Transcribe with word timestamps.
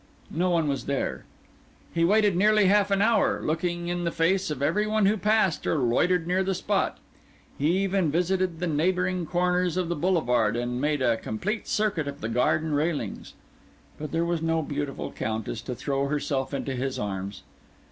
No 0.31 0.49
one 0.49 0.67
was 0.67 0.87
there. 0.87 1.25
He 1.93 2.03
waited 2.03 2.35
nearly 2.35 2.65
half 2.65 2.89
an 2.89 3.03
hour, 3.03 3.39
looking 3.39 3.87
in 3.87 4.03
the 4.03 4.09
face 4.09 4.49
of 4.49 4.63
every 4.63 4.87
one 4.87 5.05
who 5.05 5.15
passed 5.15 5.67
or 5.67 5.75
loitered 5.77 6.25
near 6.25 6.43
the 6.43 6.55
spot; 6.55 6.97
he 7.55 7.83
even 7.83 8.09
visited 8.09 8.57
the 8.59 8.65
neighbouring 8.65 9.27
corners 9.27 9.77
of 9.77 9.89
the 9.89 9.95
Boulevard 9.95 10.55
and 10.57 10.81
made 10.81 11.03
a 11.03 11.17
complete 11.17 11.67
circuit 11.67 12.07
of 12.07 12.19
the 12.19 12.29
garden 12.29 12.73
railings; 12.73 13.35
but 13.99 14.11
there 14.11 14.25
was 14.25 14.41
no 14.41 14.63
beautiful 14.63 15.11
countess 15.11 15.61
to 15.61 15.75
throw 15.75 16.07
herself 16.07 16.51
into 16.51 16.73
his 16.73 16.97
arms. 16.97 17.43